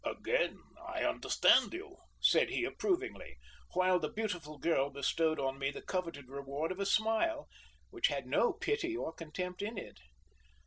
[0.03, 3.37] "Again I understand you," said he approvingly;
[3.73, 7.47] while the beautiful girl bestowed on me the coveted reward of a smile,
[7.91, 9.99] which had no pity or contempt in it.